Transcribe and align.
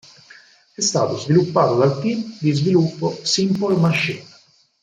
È 0.73 0.81
stato 0.81 1.15
sviluppato 1.15 1.75
dal 1.77 2.01
team 2.01 2.35
di 2.39 2.51
sviluppo 2.53 3.19
Simple 3.21 3.75
Machine. 3.77 4.25